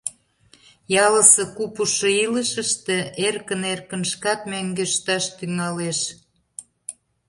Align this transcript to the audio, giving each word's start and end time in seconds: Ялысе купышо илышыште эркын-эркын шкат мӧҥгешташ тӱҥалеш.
Ялысе 1.05 1.43
купышо 1.57 2.09
илышыште 2.23 2.97
эркын-эркын 3.27 4.01
шкат 4.11 4.39
мӧҥгешташ 4.51 5.23
тӱҥалеш. 5.37 5.99